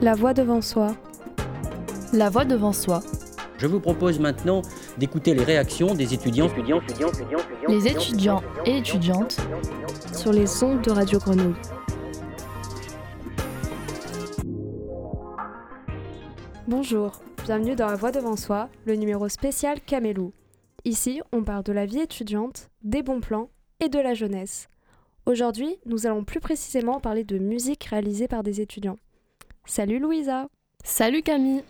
[0.00, 0.94] La voix devant soi.
[2.12, 3.00] La voix devant soi.
[3.58, 4.62] Je vous propose maintenant
[4.96, 6.48] d'écouter les réactions des étudiants,
[7.66, 9.38] les étudiants et étudiantes
[10.12, 11.56] sur les ondes de Radio Grenouille.
[16.68, 20.32] Bonjour, bienvenue dans La Voix devant soi, le numéro spécial Camélou.
[20.84, 24.68] Ici, on parle de la vie étudiante, des bons plans et de la jeunesse.
[25.26, 28.96] Aujourd'hui, nous allons plus précisément parler de musique réalisée par des étudiants.
[29.70, 30.48] Salut Louisa
[30.82, 31.62] Salut Camille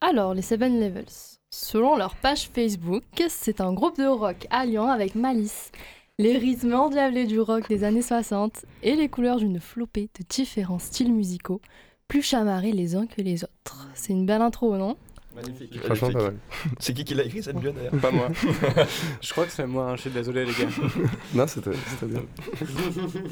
[0.00, 1.38] Alors, les Seven Levels.
[1.52, 5.70] Selon leur page Facebook, c'est un groupe de rock alliant avec Malice,
[6.18, 10.80] les rythmes endiablés du rock des années 60 et les couleurs d'une flopée de différents
[10.80, 11.60] styles musicaux,
[12.08, 13.86] plus chamarrés les uns que les autres.
[13.94, 14.96] C'est une belle intro, non?
[15.36, 15.80] Magnifique.
[15.80, 16.36] Franchement, pas mal.
[16.80, 17.92] C'est qui qui l'a écrit cette d'ailleurs?
[18.02, 18.30] Pas moi.
[19.20, 20.68] Je crois que c'est moi, hein, je suis désolé les gars.
[21.34, 21.70] non, c'était
[22.06, 22.22] bien.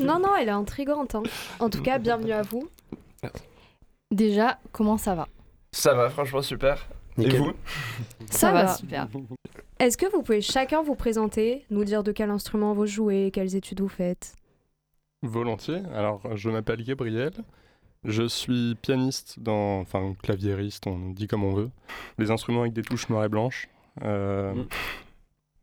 [0.01, 1.17] Non, non, elle est intrigante.
[1.17, 1.23] hein.
[1.59, 2.69] En tout cas, bienvenue à vous.
[4.13, 5.27] Déjà, comment ça va
[5.73, 6.87] Ça va, franchement super.
[7.17, 7.35] Nickel.
[7.35, 7.53] Et vous
[8.31, 8.69] Ça va.
[8.69, 9.09] super.
[9.79, 13.57] Est-ce que vous pouvez chacun vous présenter, nous dire de quel instrument vous jouez, quelles
[13.57, 14.35] études vous faites
[15.23, 15.83] Volontiers.
[15.95, 17.33] Alors, je m'appelle Gabriel.
[18.05, 21.71] Je suis pianiste, dans, enfin claviériste, on dit comme on veut.
[22.19, 23.69] Les instruments avec des touches noires et blanches.
[24.03, 24.67] Euh, Mm.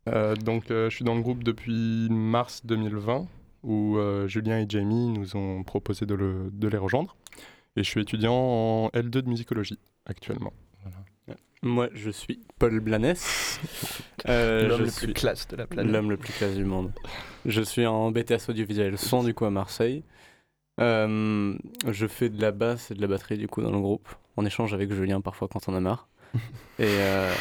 [0.08, 3.26] euh, donc, euh, je suis dans le groupe depuis mars 2020,
[3.62, 7.14] où euh, Julien et Jamie nous ont proposé de, le- de les rejoindre.
[7.76, 10.52] Et je suis étudiant en L2 de musicologie actuellement.
[11.62, 13.60] Moi, je suis Paul Blanès.
[14.28, 15.90] Euh, L'homme je le suis plus classe de la planète.
[15.90, 16.92] l'homme le plus classe du monde.
[17.46, 20.02] Je suis en BTS audiovisuel son du coup à Marseille.
[20.78, 21.56] Euh,
[21.88, 24.06] je fais de la basse et de la batterie du coup dans le groupe.
[24.36, 26.06] On échange avec Julien parfois quand on a marre.
[26.78, 27.32] Et, euh,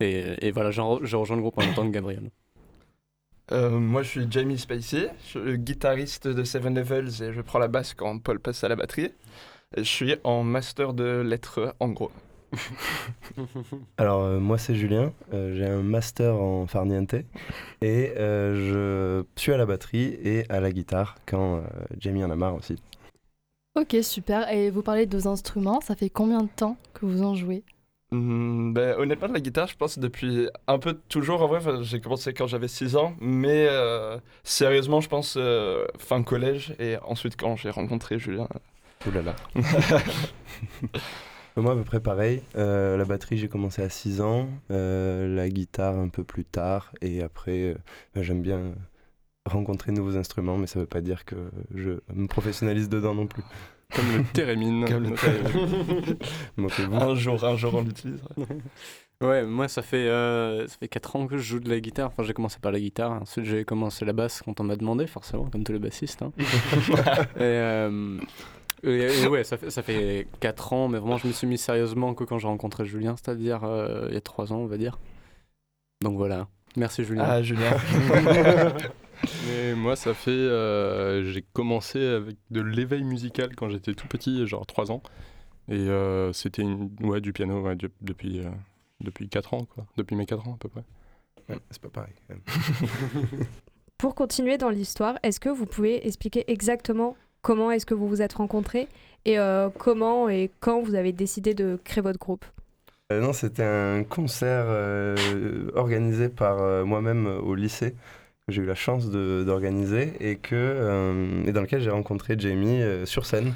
[0.00, 0.82] et, et voilà, je
[1.16, 2.30] rejoins le groupe en même temps que Gabriel.
[3.52, 7.40] Euh, moi je suis Jamie Spacey, je suis le guitariste de Seven Levels et je
[7.40, 9.12] prends la basse quand Paul passe à la batterie.
[9.76, 12.10] Et je suis en master de lettres en gros.
[13.98, 17.14] Alors euh, moi c'est Julien, Euh, j'ai un master en farniente
[17.82, 21.60] et euh, je suis à la batterie et à la guitare quand euh,
[21.98, 22.76] Jamie en a marre aussi.
[23.78, 24.50] Ok, super.
[24.50, 27.62] Et vous parlez de vos instruments, ça fait combien de temps que vous en jouez?
[28.12, 31.42] Hmm, ben, honnêtement, la guitare, je pense depuis un peu toujours.
[31.42, 35.86] En vrai, Enfin, j'ai commencé quand j'avais 6 ans, mais euh, sérieusement, je pense euh,
[35.98, 38.48] fin collège et ensuite quand j'ai rencontré Julien.
[39.06, 39.36] Ouh là là.
[41.56, 45.48] moi à peu près pareil, Euh, la batterie j'ai commencé à 6 ans, euh, la
[45.48, 47.74] guitare un peu plus tard et après euh,
[48.14, 48.74] ben, j'aime bien
[49.46, 51.36] rencontrer de nouveaux instruments mais ça veut pas dire que
[51.74, 53.42] je me professionnalise dedans non plus.
[53.94, 54.84] Comme le thérémine.
[54.86, 55.10] Comme le
[56.56, 56.96] Moquez-vous.
[56.96, 58.20] Un jour, un jour, on l'utilise.
[59.22, 62.08] Ouais, moi ça fait, euh, ça fait 4 ans que je joue de la guitare.
[62.08, 63.12] Enfin, j'ai commencé par la guitare.
[63.22, 66.20] Ensuite, j'ai commencé la basse quand on m'a demandé, forcément, comme tous les bassistes.
[66.22, 66.32] hein.
[67.36, 68.18] et, euh,
[68.82, 71.56] et- et ouais, ça fait, ça fait 4 ans, mais vraiment, je me suis mis
[71.56, 74.76] sérieusement que quand j'ai rencontré Julien, c'est-à-dire euh, il y a 3 ans, on va
[74.76, 74.98] dire.
[76.02, 76.48] Donc voilà.
[76.76, 77.24] Merci Julien.
[77.26, 77.70] Ah, Julien.
[79.48, 80.30] Mais moi, ça fait.
[80.30, 85.02] euh, j'ai commencé avec de l'éveil musical quand j'étais tout petit, genre 3 ans.
[85.68, 88.50] Et euh, c'était une- ouais, du piano ouais, du- depuis, euh,
[89.00, 89.84] depuis 4 ans, quoi.
[89.96, 90.84] Depuis mes 4 ans à peu près.
[91.48, 92.12] Ouais, c'est pas pareil.
[92.28, 92.42] quand même.
[93.98, 98.20] Pour continuer dans l'histoire, est-ce que vous pouvez expliquer exactement comment est-ce que vous vous
[98.22, 98.88] êtes rencontrés
[99.24, 102.44] et euh, comment et quand vous avez décidé de créer votre groupe?
[103.12, 107.94] Euh, non, c'était un concert euh, organisé par euh, moi-même au lycée
[108.46, 112.36] que j'ai eu la chance de- d'organiser et, que, euh, et dans lequel j'ai rencontré
[112.38, 113.54] Jamie euh, sur scène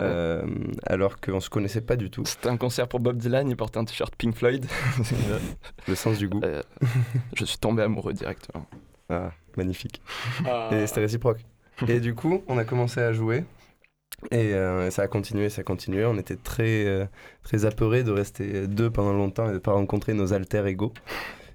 [0.00, 0.44] euh,
[0.86, 2.24] alors qu'on se connaissait pas du tout.
[2.26, 4.66] C'était un concert pour Bob Dylan, il portait un t-shirt Pink Floyd.
[5.88, 6.40] Le sens du goût.
[6.42, 6.62] Euh,
[7.36, 8.66] je suis tombé amoureux directement.
[9.08, 10.02] Ah, magnifique.
[10.44, 10.70] Ah.
[10.72, 11.44] Et c'était réciproque.
[11.86, 13.44] Et du coup, on a commencé à jouer.
[14.32, 16.04] Et euh, ça a continué, ça a continué.
[16.06, 17.06] On était très, euh,
[17.44, 20.92] très apeurés de rester deux pendant longtemps et de ne pas rencontrer nos alter ego.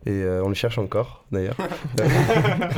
[0.05, 1.57] Et euh, on les cherche encore, d'ailleurs.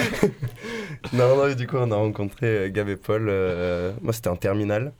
[1.12, 3.28] non, non, et du coup, on a rencontré euh, Gab et Paul.
[3.28, 4.92] euh, moi, c'était en terminale.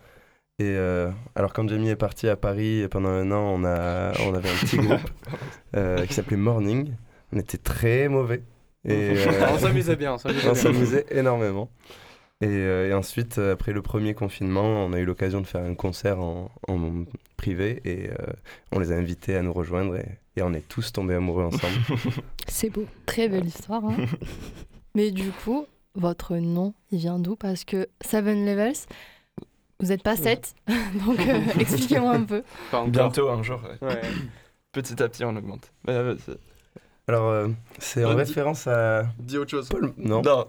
[0.59, 4.34] Et euh, alors, quand Jamie est parti à Paris pendant un an, on, a, on
[4.34, 5.00] avait un petit groupe
[6.06, 6.94] qui s'appelait Morning.
[7.33, 8.42] On était très mauvais.
[8.84, 9.15] Et,
[9.53, 11.71] on s'amusait bien, on s'amusait énormément.
[12.42, 15.77] Et, euh, et ensuite, après le premier confinement, on a eu l'occasion de faire un
[15.77, 17.04] concert en, en
[17.36, 18.15] privé et euh,
[18.72, 21.74] on les a invités à nous rejoindre et, et on est tous tombés amoureux ensemble.
[22.48, 22.86] C'est beau.
[23.06, 23.84] Très belle histoire.
[23.84, 23.96] hein.
[24.94, 27.36] Mais du coup, votre nom, il vient d'où?
[27.36, 28.76] Parce que Seven Levels,
[29.80, 30.54] vous n'êtes pas sept.
[31.06, 32.42] Donc euh, expliquez-moi un peu.
[32.88, 33.60] Bientôt, un jour.
[33.82, 33.88] ouais.
[33.88, 34.00] Ouais.
[34.72, 35.70] Petit à petit, on augmente.
[35.86, 36.38] Mais, euh, c'est-
[37.08, 37.48] Alors, euh,
[37.78, 39.68] c'est en référence à Dis autre chose.
[39.68, 39.92] Paul.
[39.98, 40.22] Non.
[40.22, 40.46] Non.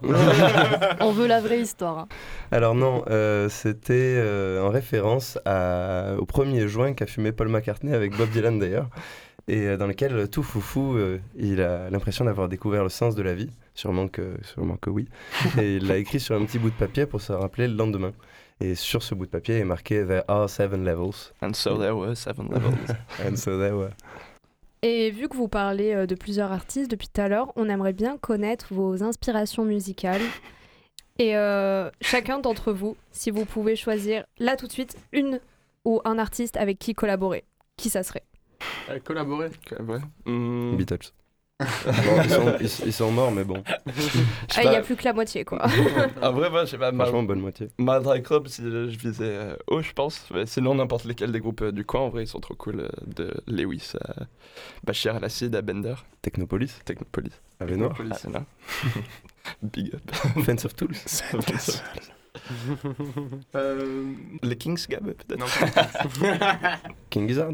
[1.00, 1.98] On veut la vraie histoire.
[1.98, 2.08] hein.
[2.52, 7.92] Alors non, euh, c'était euh, en référence à, au premier joint qu'a fumé Paul McCartney
[7.92, 8.88] avec Bob Dylan d'ailleurs,
[9.48, 13.14] et euh, dans lequel euh, tout foufou, euh, il a l'impression d'avoir découvert le sens
[13.14, 15.08] de la vie, sûrement que, sûrement que oui,
[15.60, 18.12] et il l'a écrit sur un petit bout de papier pour se rappeler le lendemain.
[18.60, 21.32] Et sur ce bout de papier est marqué There are seven levels.
[21.42, 22.78] And so there were seven levels.
[23.26, 23.90] And so there were.
[24.82, 28.18] Et vu que vous parlez de plusieurs artistes depuis tout à l'heure, on aimerait bien
[28.18, 30.20] connaître vos inspirations musicales.
[31.18, 35.40] Et euh, chacun d'entre vous, si vous pouvez choisir là tout de suite une
[35.84, 37.44] ou un artiste avec qui collaborer,
[37.76, 38.24] qui ça serait?
[38.90, 39.50] Euh, collaborer.
[39.80, 39.98] Ouais.
[40.26, 41.12] Hmm, Beatles.
[41.60, 41.66] Bon,
[42.24, 45.04] ils, sont, ils- ils sont morts, mais bon, Ah, je Il n'y a plus que
[45.04, 45.64] la moitié, quoi.
[46.20, 46.90] En vrai, moi, je sais pas.
[46.90, 47.68] ma- franchement, bonne moitié.
[47.78, 50.26] Madra Club, si je visais euh, haut, je pense.
[50.34, 52.80] Mais sinon, n'importe lesquels des groupes euh, du coin, en vrai, ils sont trop cool.
[52.80, 54.24] euh, de Lewis à
[54.82, 57.30] Bachir Al-Assad à Bender, Technopolis, Technopolis.
[57.60, 58.44] Avec Noir, Technopolis, c'est là.
[59.62, 60.10] Big up.
[60.44, 60.96] Fence of Tools.
[63.54, 64.12] Euh,
[64.42, 65.46] Les Kings, Gab, peut-être non,
[67.10, 67.52] King Gizzard.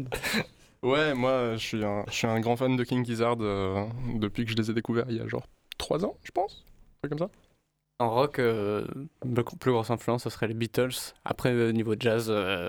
[0.83, 3.85] Ouais, moi, je suis un, je suis un grand fan de King Gizzard euh,
[4.15, 5.45] depuis que je les ai découverts il y a genre
[5.77, 6.65] 3 ans, je pense.
[7.03, 7.33] Un truc comme ça.
[7.99, 8.85] En rock, euh,
[9.23, 11.13] ma plus grosse influence, ce serait les Beatles.
[11.23, 12.67] Après, euh, niveau jazz, euh,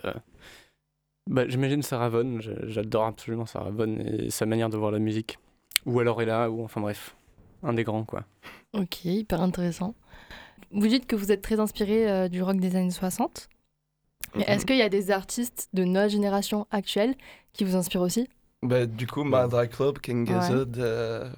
[1.30, 2.38] bah, j'imagine Sarah Vaughan.
[2.40, 5.38] J'adore absolument Sarah Vaughan et sa manière de voir la musique.
[5.86, 7.16] Ou alors Ella, ou enfin bref,
[7.62, 8.24] un des grands, quoi.
[8.74, 9.94] Ok, hyper intéressant.
[10.70, 13.48] Vous dites que vous êtes très inspiré euh, du rock des années 60.
[14.34, 17.14] Mais est-ce qu'il y a des artistes de notre génération actuelle
[17.52, 18.28] qui vous inspirent aussi?
[18.62, 20.40] Bah, du coup, Madra Club, King Ouais.
[20.40, 21.30] Gizzard, euh,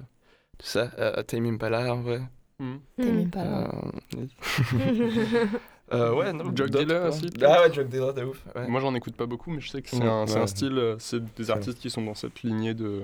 [0.57, 2.21] tout ça, euh, Tame Impala, en vrai.
[2.57, 3.29] T'aimes Hmm.
[3.33, 3.69] là
[4.13, 4.27] Euh,
[5.91, 8.41] euh, ouais, non, d'autres, dealer aussi, Ah ouais, Drug Dealer, de ouf.
[8.55, 8.67] Ouais.
[8.67, 10.47] Moi, j'en écoute pas beaucoup, mais je sais que c'est Ouais, un, c'est un ouais.
[10.47, 13.03] style, euh, c'est des artistes qui sont dans cette lignée de.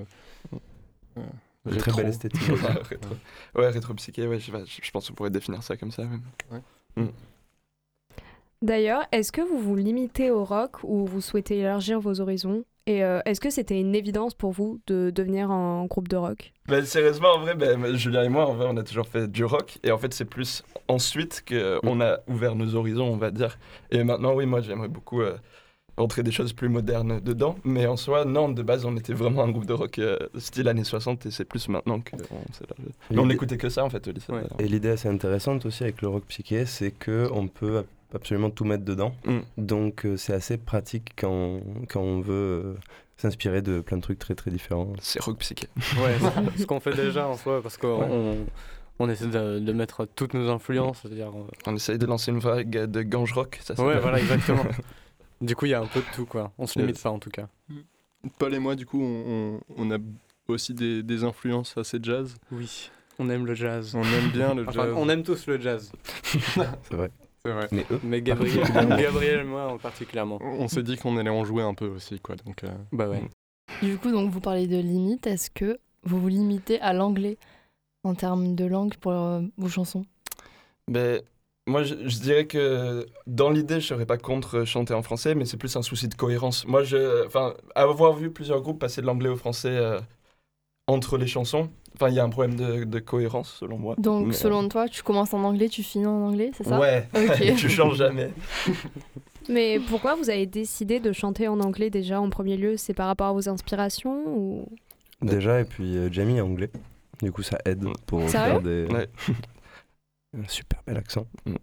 [1.18, 2.42] euh, très belle esthétique.
[2.48, 3.14] Ouais, rétro.
[3.56, 6.04] Ouais, rétro psyché, ouais, je, pense qu'on pourrait définir ça comme ça.
[6.04, 7.10] même.
[8.62, 12.64] D'ailleurs, est-ce que vous vous limitez au rock ou vous souhaitez élargir vos horizons?
[12.86, 16.52] Et euh, est-ce que c'était une évidence pour vous de devenir un groupe de rock?
[16.68, 19.44] Bah, sérieusement, en vrai, bah, Julien et moi, en vrai, on a toujours fait du
[19.44, 19.78] rock.
[19.82, 23.58] Et en fait, c'est plus ensuite qu'on a ouvert nos horizons, on va dire.
[23.90, 25.36] Et maintenant, oui, moi, j'aimerais beaucoup euh,
[25.96, 27.56] rentrer des choses plus modernes dedans.
[27.64, 30.68] Mais en soi, non, de base, on était vraiment un groupe de rock euh, style
[30.68, 31.26] années 60.
[31.26, 32.94] Et c'est plus maintenant qu'on s'est élargi.
[33.10, 34.32] Mais on n'écoutait que ça, en fait, au lycée.
[34.32, 34.42] Ouais.
[34.60, 38.64] Et l'idée assez intéressante aussi avec le rock psyché, c'est que on peut absolument tout
[38.64, 39.14] mettre dedans.
[39.24, 39.38] Mm.
[39.58, 42.74] Donc euh, c'est assez pratique quand, on- quand on veut euh,
[43.16, 44.92] s'inspirer de plein de trucs très très différents.
[45.00, 45.68] C'est rock psyché.
[45.76, 46.16] Ouais,
[46.58, 48.36] ce qu'on fait déjà en soi, parce qu'on on,
[48.98, 51.28] on essaie de, de mettre toutes nos influences, c'est-à-dire.
[51.28, 54.64] euh, On essaye de lancer une vague de gange rock, ça Ouais, voilà, exactement.
[55.40, 56.52] du coup, il y a un peu de tout, quoi.
[56.58, 57.48] On se limite pas, en tout cas.
[58.38, 59.98] Paul et moi, du coup, on, on- on a
[60.48, 62.36] aussi des, des influences assez jazz.
[62.50, 62.90] Oui.
[63.18, 63.94] On aime le jazz.
[63.94, 64.94] On aime bien le Enfin, jazz.
[64.96, 65.92] on aime tous le jazz.
[66.22, 67.10] C'est vrai.
[67.44, 67.68] C'est vrai.
[67.72, 70.38] Mais eux, Mais Gabriel, Gabriel et moi, en particulièrement.
[70.42, 72.36] On s'est dit qu'on allait en jouer un peu aussi, quoi.
[72.36, 73.22] Donc, euh, Bah ouais.
[73.82, 75.26] Du coup, donc vous parlez de limites.
[75.26, 77.38] Est-ce que vous vous limitez à l'anglais
[78.04, 80.04] en termes de langue pour euh, vos chansons?
[80.88, 81.20] Ben,
[81.66, 85.44] moi, je, je dirais que dans l'idée, je serais pas contre chanter en français, mais
[85.44, 86.66] c'est plus un souci de cohérence.
[86.66, 89.98] Moi, je, enfin, avoir vu plusieurs groupes passer de l'anglais au français euh,
[90.86, 93.94] entre les chansons, enfin, il y a un problème de, de cohérence selon moi.
[93.98, 96.80] Donc, Mais, selon toi, tu commences en anglais, tu finis en anglais, c'est euh, ça?
[96.80, 97.08] Ouais.
[97.14, 97.56] Ok.
[97.56, 98.30] tu changes jamais.
[99.48, 102.76] Mais pourquoi vous avez décidé de chanter en anglais déjà en premier lieu?
[102.76, 104.66] C'est par rapport à vos inspirations ou...
[105.20, 106.70] déjà, et puis euh, Jamie est anglais.
[107.20, 108.52] Du coup, ça aide pour Sérieux?
[108.52, 108.86] faire des.
[108.86, 109.08] Ouais.
[110.38, 111.26] Un super bel accent.
[111.44, 111.54] Mm.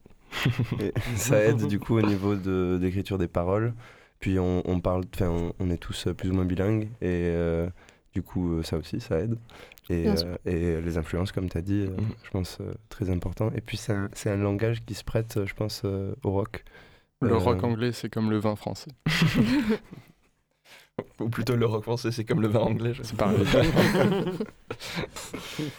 [0.81, 3.73] Et ça aide du coup au niveau de d'écriture des paroles.
[4.19, 7.31] Puis on, on parle, enfin, on, on est tous euh, plus ou moins bilingues et
[7.31, 7.67] euh,
[8.13, 9.37] du coup euh, ça aussi ça aide.
[9.91, 12.07] Et, euh, et les influences, comme tu as dit, euh, Mhm.
[12.23, 13.49] je pense euh, très important.
[13.55, 16.63] Et puis c'est un, langage qui se prête, euh, je pense, euh, au rock.
[17.21, 18.91] le Euh, rock anglais, c'est comme le vin français.
[21.19, 22.93] Ou plutôt le rock français, c'est comme le vin anglais.
[22.93, 23.31] je sais C'est pas.
[23.31, 23.47] pareil.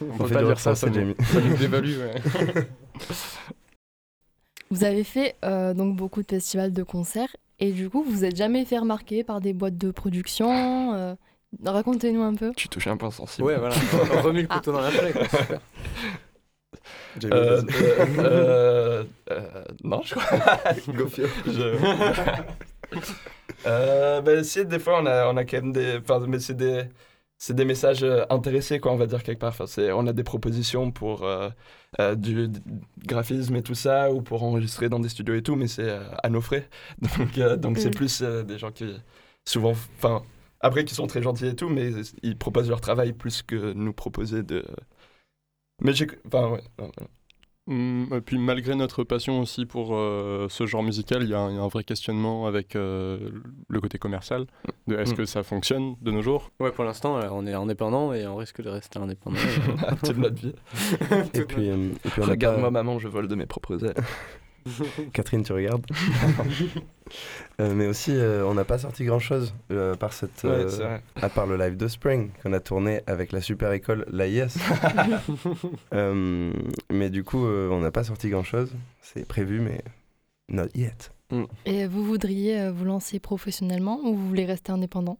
[0.00, 1.14] On peut pas dire ça, français, ça nous- Jamie.
[1.20, 2.14] Ça nous dévalue, ouais.
[4.70, 8.24] Vous avez fait euh, donc beaucoup de festivals de concerts et du coup, vous vous
[8.24, 11.14] êtes jamais fait remarquer par des boîtes de production euh,
[11.64, 12.52] Racontez-nous un peu.
[12.56, 13.46] Tu touches un point sensible.
[13.46, 13.74] Ouais, voilà.
[14.18, 15.12] On remue le couteau dans la plaie,
[17.24, 17.62] Euh, euh,
[18.18, 20.38] euh, euh, non, je crois.
[20.94, 21.26] Gofio.
[21.46, 21.76] Je-
[23.66, 25.98] Euh, ben, si, des fois, on a, on a quand même des.
[25.98, 26.84] Enfin, mais c'est des.
[27.42, 29.50] C'est des messages euh, intéressés, quoi, on va dire quelque part.
[29.50, 31.48] Enfin, c'est- on a des propositions pour euh,
[31.98, 32.60] euh, du, du
[33.06, 36.02] graphisme et tout ça, ou pour enregistrer dans des studios et tout, mais c'est euh,
[36.22, 36.68] à nos frais.
[37.18, 37.94] Donc, euh, donc c'est Mm.
[37.94, 38.94] plus euh, des gens qui,
[39.46, 40.22] souvent, enfin,
[40.60, 41.90] après qui sont très gentils et tout, mais
[42.22, 44.64] ils proposent leur travail plus que nous proposer de.
[45.82, 46.06] Mais j'ai.
[46.26, 46.62] Enfin, ouais.
[46.78, 47.06] non, non.
[47.68, 51.38] Hum, Et puis malgré notre passion aussi pour euh, ce genre musical, il y, a
[51.38, 53.30] un il y a un vrai questionnement avec euh,
[53.68, 54.46] le côté commercial.
[54.88, 55.16] De est-ce Mm.
[55.16, 56.50] que ça fonctionne de nos jours?
[56.58, 59.36] Ouais, pour l'instant, euh, on est indépendant et on risque de rester indépendant.
[59.86, 60.54] À toute notre vie.
[61.34, 63.84] Et puis, euh, et puis on a Regarde-moi, pas- maman, je vole de mes propres
[63.84, 63.94] ailes.
[65.12, 65.84] Catherine, tu regardes
[67.60, 70.68] Euh, Mais aussi, euh, on n'a pas sorti grand-chose euh, à part cette, Ouais, euh,
[70.68, 71.02] c'est vrai.
[71.20, 74.56] à part le live de Spring qu'on a tourné avec la super école l'AIS.
[75.92, 76.52] Euh,
[76.90, 78.72] mais du coup, euh, on n'a pas sorti grand-chose.
[79.02, 79.82] C'est prévu, mais
[80.48, 81.10] not yet.
[81.64, 85.18] Et vous voudriez euh, vous lancer professionnellement ou vous voulez rester indépendant?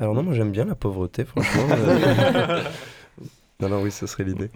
[0.00, 1.66] Alors non, moi j'aime bien la pauvreté, franchement.
[1.70, 2.62] euh.
[3.60, 4.50] non, non, oui, ce serait l'idée.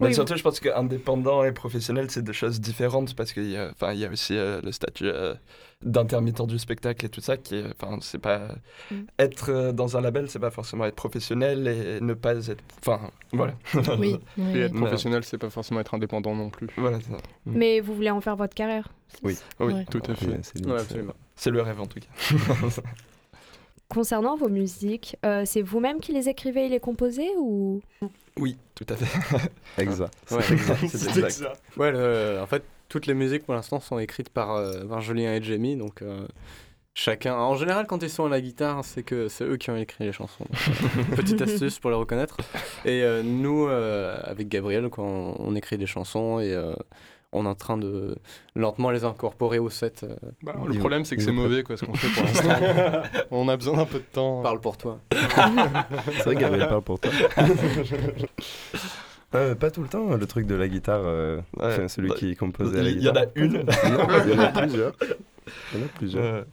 [0.00, 3.56] Mais Oui, surtout, je pense qu'indépendant et professionnel, c'est deux choses différentes parce qu'il y,
[3.56, 5.34] a- enfin, il y a aussi euh, le statut euh,
[5.82, 7.64] d'intermittent du spectacle et tout ça qui est.
[7.78, 8.54] Enfin, c'est pas.
[8.90, 8.94] Mm.
[9.18, 12.62] Être euh, dans un label, c'est pas forcément être professionnel et ne pas être.
[12.80, 13.54] Enfin, voilà.
[13.98, 14.18] Oui.
[14.54, 16.68] Et être professionnel, c'est pas forcément être indépendant non plus.
[16.78, 17.18] Voilà, ça.
[17.44, 18.88] Mais vous voulez en faire votre carrière
[19.22, 19.36] Oui.
[19.60, 19.84] Oui, Ouais.
[19.90, 20.38] Tout à fait.
[20.42, 22.80] C'est Ouais, le rêve en tout cas.
[23.88, 27.82] Concernant vos musiques, euh, c'est vous-même qui les écrivez et les composez ou?
[28.38, 29.48] Oui, tout à fait.
[29.78, 30.12] Exact.
[30.30, 30.42] Ouais.
[30.88, 31.42] C'est exact.
[31.76, 35.34] Ouais, le- en fait, toutes les musiques pour l'instant sont écrites par, euh, par Julien
[35.34, 36.26] et Jamie, donc euh,
[36.94, 37.34] chacun.
[37.34, 40.04] En général, quand ils sont à la guitare, c'est que c'est eux qui ont écrit
[40.04, 40.44] les chansons.
[40.46, 42.36] Donc, petite astuce pour les reconnaître.
[42.84, 46.74] Et euh, nous, euh, avec Gabriel, quoi, on, on écrit des chansons et euh,
[47.32, 48.16] on est en train de
[48.54, 50.02] lentement les incorporer au set.
[50.04, 53.02] euh, Bah, le problème, c'est que c'est mauvais quoi, ce qu'on fait pour l'instant.
[53.30, 54.42] On a besoin d'un peu de temps.
[54.42, 54.98] Parle pour toi.
[55.12, 57.10] C'est vrai, Gabriel parle pour toi.
[59.32, 61.66] Mais pas tout le temps, le truc de la guitare, euh, Ouais.
[61.66, 63.24] enfin, celui Bah, qui composait à la Il y en guitare.
[63.24, 63.64] a une.
[64.26, 64.92] Il y en a plusieurs.
[65.72, 66.24] Il y en a plusieurs.
[66.24, 66.44] Euh,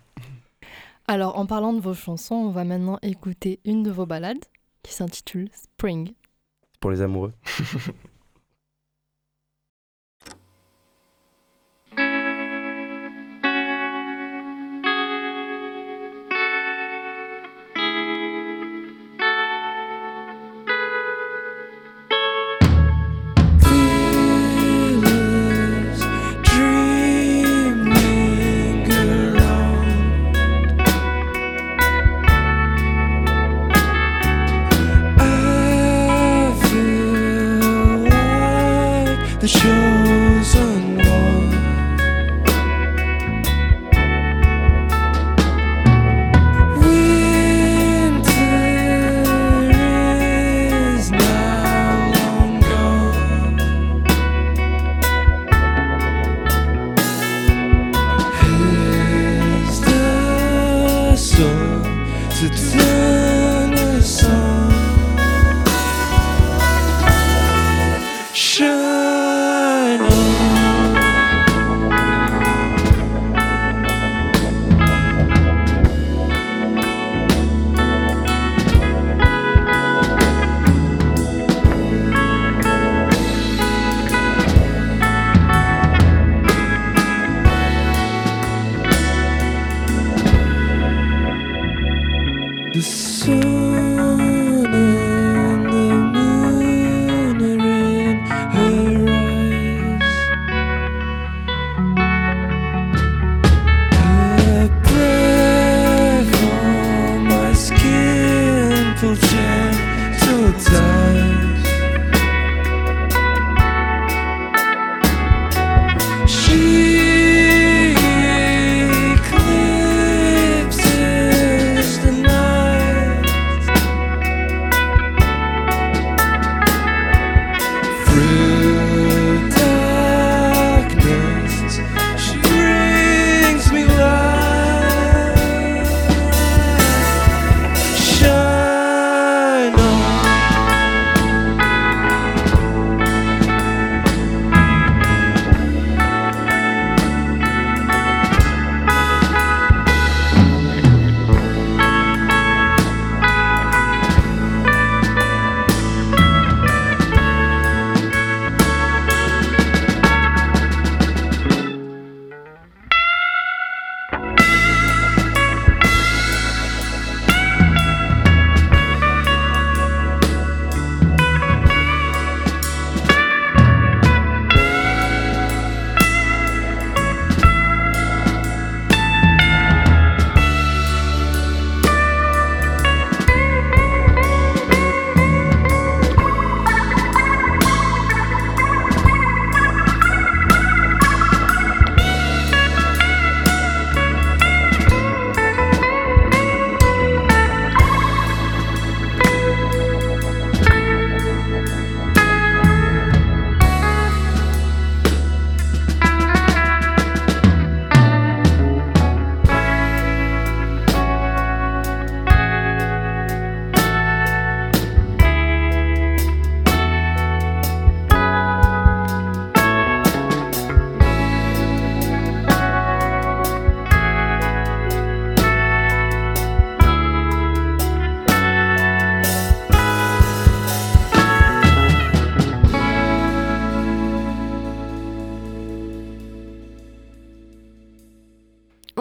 [1.07, 4.45] Alors, en parlant de vos chansons, on va maintenant écouter une de vos ballades
[4.83, 6.13] qui s'intitule Spring.
[6.79, 7.33] Pour les amoureux.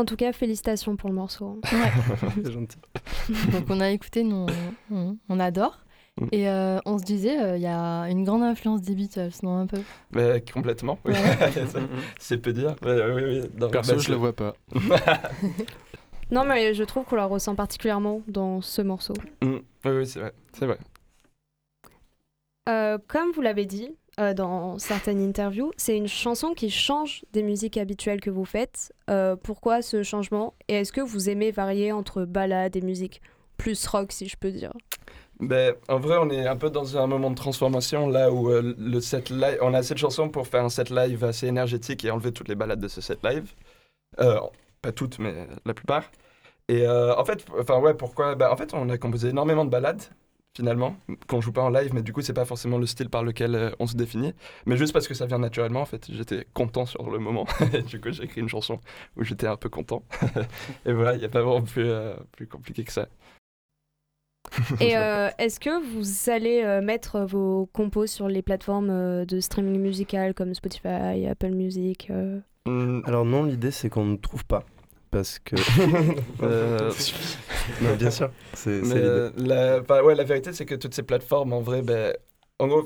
[0.09, 1.61] Tout cas, félicitations pour le morceau.
[2.35, 2.79] C'est gentil.
[3.53, 4.47] Donc on a écouté, nous,
[4.91, 5.79] on, adore.
[6.21, 6.27] Mm.
[6.33, 9.59] Et euh, on se disait, euh, il y a une grande influence des Beatles, non
[9.59, 9.81] un peu?
[10.13, 11.13] Mais complètement, oui.
[11.13, 11.51] Ouais.
[12.19, 12.75] c'est peu dire.
[12.83, 13.43] Ouais.
[13.59, 14.55] Non, Perso, bah, je le vois pas.
[16.31, 19.15] Non, mais je trouve qu'on la ressent particulièrement dans ce morceau.
[19.43, 20.33] Mm, Oui, oui, c'est vrai.
[20.53, 20.79] C'est vrai.
[22.69, 27.43] Euh, comme vous l'avez dit euh, dans certaines interviews, c'est une chanson qui change des
[27.43, 28.93] musiques habituelles que vous faites.
[29.11, 30.55] Euh, pourquoi ce changement?
[30.69, 33.21] Et est-ce que vous aimez varier entre ballades et musique?
[33.57, 34.73] Plus rock, si je peux dire
[35.41, 38.75] Ben, en vrai, on est un peu dans un moment de transformation là où euh,
[39.61, 42.49] on a assez de chansons pour faire un set live assez énergétique et enlever toutes
[42.49, 43.55] les balades de ce set live.
[44.17, 46.05] Pas toutes, mais la plupart.
[46.69, 48.35] Et en fait, enfin ouais, pourquoi?
[48.37, 50.03] Ben, En fait, on a composé énormément de balades
[50.59, 50.97] finalement
[51.29, 53.55] qu'on joue pas en live, mais du coup, c'est pas forcément le style par lequel
[53.55, 54.35] euh, on se définit,
[54.67, 55.81] mais juste parce que ça vient naturellement.
[55.81, 58.81] En fait, j'étais content sur le moment, et du coup, j'ai écrit une chanson
[59.17, 60.03] où j'étais un peu content.
[60.85, 63.09] et voilà, il n'y a pas vraiment plus, euh, plus compliqué que ça.
[64.81, 69.41] Et euh, est-ce que vous allez euh, mettre vos compos sur les plateformes euh, de
[69.41, 72.41] streaming musical comme Spotify, Apple Music euh?
[72.67, 74.65] Hmm, Alors non, l'idée c'est qu'on ne trouve pas.
[75.11, 75.57] Parce que...
[76.43, 76.91] euh,
[77.83, 81.53] non, bien sûr, c'est euh, la, enfin, ouais, la vérité, c'est que toutes ces plateformes,
[81.53, 82.15] en vrai, ben,
[82.61, 82.85] en gros,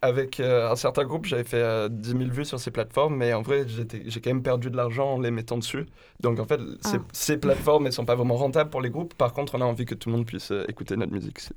[0.00, 3.34] avec euh, un certain groupe, j'avais fait euh, 10 000 vues sur ces plateformes, mais
[3.34, 5.84] en vrai, j'ai quand même perdu de l'argent en les mettant dessus.
[6.20, 7.00] Donc, en fait, ces, Ah.
[7.12, 9.12] ces plateformes, elles sont pas vraiment rentables pour les groupes.
[9.14, 11.52] Par contre, on a envie que tout le monde puisse euh, écouter notre musique, si-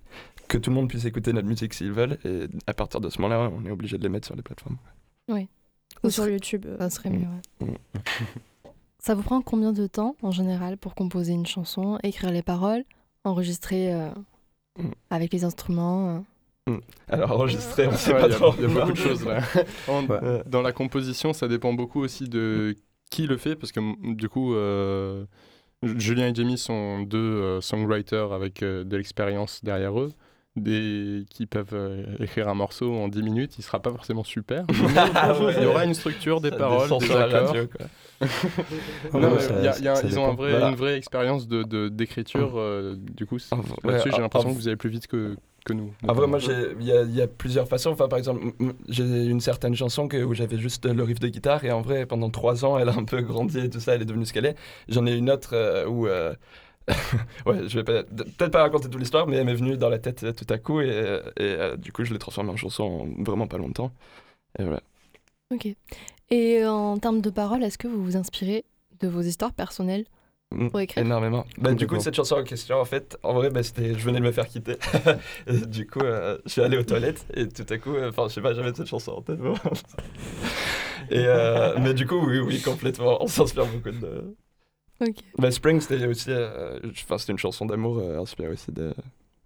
[0.49, 2.17] que tout le monde puisse écouter notre musique s'ils veulent.
[2.26, 4.78] Et à partir de ce moment-là, on est obligé de les mettre sur les plateformes.
[6.04, 7.28] ou sur YouTube Ça serait mieux,
[7.62, 7.67] ouais.
[9.03, 9.05] Mm.
[9.05, 12.83] Ça vous prend combien de temps, en général, pour composer une chanson, écrire les paroles,
[13.23, 14.09] enregistrer euh,
[14.79, 14.89] Mm.
[15.11, 16.23] avec les instruments
[16.69, 16.77] euh?
[17.09, 18.53] Alors, enregistrer, on sait Ouais, pas Il y a- trop.
[18.57, 19.41] il y, a beaucoup de choses là.
[19.87, 20.19] En- Ouais.
[20.23, 22.75] Euh, Dans la composition, ça dépend beaucoup aussi de
[23.11, 23.81] qui le fait, parce que
[24.15, 25.25] du coup, euh,
[25.83, 30.11] Julien et Jamie sont deux euh, songwriters avec euh, de l'expérience derrière eux,
[30.55, 33.53] des, qui peuvent euh, écrire un morceau en 10 minutes.
[33.57, 34.65] Il sera pas forcément super.
[35.15, 35.53] Ah ouais.
[35.57, 37.55] Il y aura une structure, des Ça paroles, des accords.
[38.21, 38.25] Ah
[39.13, 40.33] ils ont un dépend.
[40.35, 40.69] vrai- Voilà.
[40.69, 42.53] une vraie expérience de, de- d'écriture.
[42.55, 45.07] euh, du coup, Ah, ouais, là-dessus, j'ai ah, l'impression ah, que vous allez plus vite
[45.07, 45.35] que,
[45.65, 45.91] que nous.
[46.03, 47.89] Moi, j'ai- il y, a- il y a plusieurs façons.
[47.91, 48.41] Enfin, par exemple,
[48.87, 52.05] j'ai une certaine chanson que, où j'avais juste le riff de guitare, et en vrai,
[52.05, 54.33] pendant trois ans, elle a un peu grandi et tout ça, elle est devenue ce
[54.33, 54.55] qu'elle est.
[54.87, 56.07] J'en ai une autre euh, où.
[57.46, 60.24] ouais, je vais peut-être pas raconter toute l'histoire, mais elle m'est venue dans la tête
[60.24, 62.84] euh, tout à coup, et, euh, et, euh, du coup, je l'ai transformée en chanson
[62.84, 63.91] en vraiment pas longtemps.
[64.60, 64.82] Et voilà.
[65.54, 65.67] Ok.
[66.30, 68.65] Et en termes de paroles, est-ce que vous vous inspirez
[69.00, 70.06] de vos histoires personnelles
[70.54, 71.04] Mm, pour écrire?
[71.04, 71.46] Énormément.
[71.58, 74.19] Bah, du coup, cette chanson en question, en fait, en vrai, bah, c'était, je venais
[74.19, 74.78] de me faire quitter.
[75.48, 78.28] et du coup, euh, je suis allé aux toilettes et tout à coup, euh, enfin,
[78.28, 79.39] je sais pas, j'avais cette chanson en tête.
[81.10, 83.22] et, euh, mais du coup, oui, oui, complètement.
[83.22, 84.36] On s'inspire beaucoup de.
[85.38, 86.29] Bah, Spring, c'était aussi.
[86.29, 88.93] euh, enfin, c'était une chanson d'amour euh, inspirée aussi de.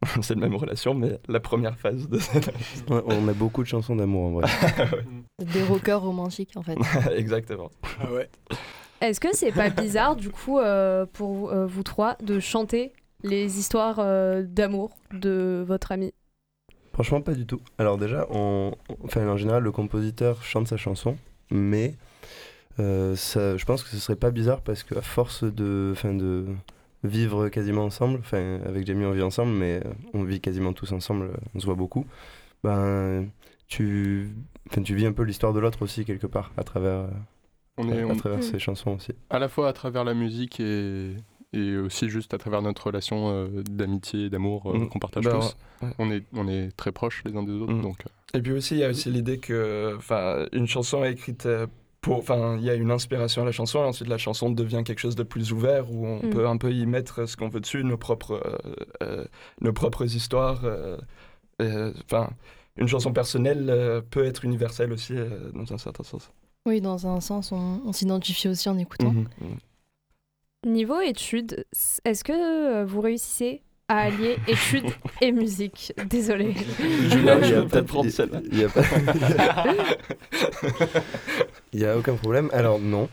[0.21, 2.47] C'est la même relation, mais la première phase de cette.
[2.89, 4.47] Ouais, on a beaucoup de chansons d'amour en vrai.
[5.53, 6.77] Des rockers romantiques, en fait.
[7.15, 7.71] Exactement.
[7.99, 8.29] Ah ouais.
[9.01, 13.59] Est-ce que c'est pas bizarre, du coup, euh, pour euh, vous trois, de chanter les
[13.59, 16.13] histoires euh, d'amour de votre ami?
[16.93, 17.61] Franchement, pas du tout.
[17.77, 18.73] Alors déjà, on...
[19.03, 21.15] enfin, en général, le compositeur chante sa chanson,
[21.51, 21.95] mais
[22.77, 26.45] ça, je pense que ce serait pas bizarre parce qu'à force de, enfin, de
[27.03, 30.91] vivre quasiment ensemble, enfin, avec Jamie on vit ensemble, mais euh, on vit quasiment tous
[30.91, 32.05] ensemble, euh, on se voit beaucoup,
[32.63, 33.27] ben,
[33.67, 34.29] tu,
[34.69, 37.07] enfin, tu vis un peu l'histoire de l'autre aussi quelque part, à travers, euh,
[37.77, 38.43] On est, à on- travers Mm.
[38.43, 39.11] ses chansons aussi.
[39.29, 41.13] à la fois à travers la musique et,
[41.53, 44.89] et aussi juste à travers notre relation euh, d'amitié et d'amour euh, Mm.
[44.89, 45.55] qu'on partage Bah, tous.
[45.85, 45.93] ouais.
[45.99, 47.73] On, est, on est très proches les uns des autres.
[47.73, 47.81] Mm.
[47.81, 51.11] Donc, euh, Et puis aussi, il y a aussi l'idée que, enfin, une chanson est
[51.13, 51.67] écrite euh,
[52.07, 54.99] enfin, il y a une inspiration à la chanson, et ensuite la chanson devient quelque
[54.99, 56.29] chose de plus ouvert où on Mm.
[56.29, 59.25] peut un peu y mettre ce qu'on veut dessus, nos propres, euh, euh,
[59.61, 60.61] nos propres histoires.
[60.63, 60.97] euh,
[61.61, 62.29] euh, Enfin,
[62.77, 66.31] une chanson personnelle euh, peut être universelle aussi euh, dans un certain sens.
[66.67, 69.11] Oui, dans un sens, on, on s'identifie aussi en écoutant.
[69.13, 69.25] Mhm.
[70.65, 71.65] Niveau études,
[72.05, 75.93] est-ce que vous réussissez à allier études et musique?
[75.97, 78.41] Y je vais peut-être prendre celle-là.
[81.73, 82.49] Il y a aucun problème.
[82.53, 83.09] Alors non.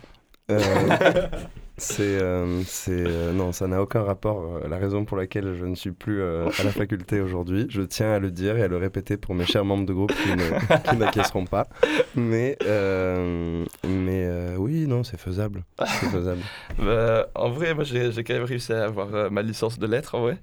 [0.51, 0.59] Euh,
[1.77, 4.57] c'est, euh, c'est, euh, non, ça n'a aucun rapport.
[4.64, 7.83] euh, la raison pour laquelle je ne suis plus euh, à la faculté aujourd'hui, je
[7.83, 10.31] tiens à le dire et à le répéter pour mes chers membres de groupe qui,
[10.37, 11.67] ne, qui n'acquiesceront pas.
[12.14, 15.64] Mais, euh, mais euh, oui, non, c'est faisable.
[15.87, 16.43] C'est faisable.
[16.79, 19.87] Bah, en vrai, moi j'ai j'ai quand même réussi à avoir euh, ma licence de
[19.87, 20.38] lettres en vrai.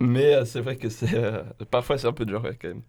[0.00, 2.82] Mais euh, c'est vrai que c'est euh, parfois c'est un peu dur ouais, quand même.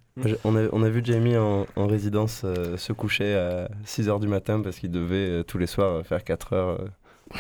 [0.46, 4.28] On, a, on a vu Jamie en, en résidence euh, se coucher à 6h du
[4.28, 6.88] matin parce qu'il devait euh, tous les soirs faire 4 heures euh,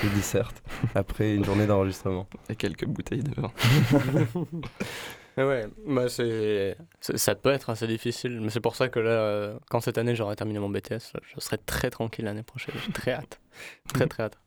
[0.03, 0.51] le dissert
[0.95, 2.27] après une journée d'enregistrement.
[2.49, 3.51] Et quelques bouteilles de vin.
[5.35, 9.57] Ouais, bah c'est, ça peut être assez difficile, mais c'est pour ça que là, euh,
[9.67, 12.75] quand cette année j'aurai terminé mon BTS, là, je serai très tranquille l'année prochaine.
[12.85, 13.41] J'ai très hâte.
[13.91, 14.37] Très très hâte.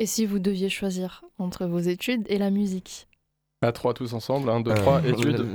[0.00, 3.08] Et si vous deviez choisir entre vos études et la musique?
[3.62, 5.40] À trois tous ensemble, 1, 2, Euh, 3, études,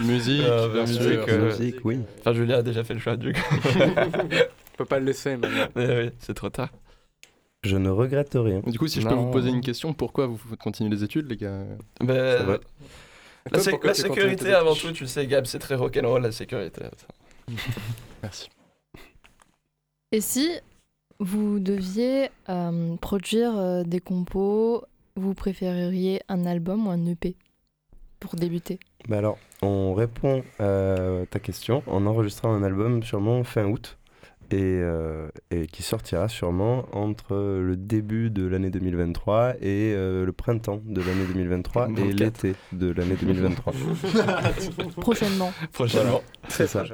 [0.00, 1.24] musique, Euh, bien musique, sûr.
[1.28, 1.98] euh, Musique, oui.
[2.20, 3.40] Enfin, Julia a déjà fait le choix du coup.
[3.64, 5.68] Je peux pas le laisser maintenant.
[5.76, 6.68] Mais oui, c'est trop tard.
[7.62, 8.60] Je ne regrette rien.
[8.66, 11.36] Du coup, si je peux vous poser une question, pourquoi vous continuez les études, les
[11.36, 11.64] gars?
[12.00, 12.60] Vrai.
[13.50, 16.82] La, sé- sécurité avant tout, tu sais, Gab, c'est très rock'n'roll la sécurité.
[18.22, 18.48] Merci.
[20.12, 20.50] Et si
[21.20, 24.84] vous deviez euh, produire euh, des compos,
[25.16, 27.36] vous préféreriez un album ou un EP
[28.20, 28.80] pour débuter?
[29.08, 33.98] Bah alors, on répond à ta question en enregistrant un album sûrement fin août
[34.50, 40.32] et, euh, et qui sortira sûrement entre le début de l'année 2023 et euh, le
[40.32, 42.18] printemps de l'année 2023 et 24.
[42.18, 43.72] l'été de l'année 2023.
[45.00, 45.52] Prochainement.
[45.72, 46.22] Prochainement.
[46.48, 46.84] C'est ça.